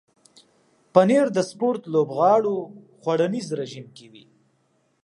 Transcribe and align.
پنېر 0.93 1.27
د 1.33 1.39
سپورت 1.49 1.81
لوبغاړو 1.93 2.55
خوړنیز 3.01 3.47
رژیم 3.59 3.87
کې 3.95 4.05
وي. 4.11 4.25